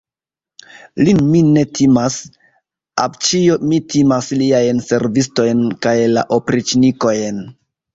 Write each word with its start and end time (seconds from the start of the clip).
Lin 1.07 1.19
mi 1.33 1.41
ne 1.49 1.65
timas, 1.81 2.17
avĉjo, 3.05 3.61
mi 3.69 3.83
timas 3.95 4.33
liajn 4.43 4.85
servistojn 4.91 5.67
kaj 5.87 5.99
la 6.19 6.29
opriĉnikojn. 6.43 7.45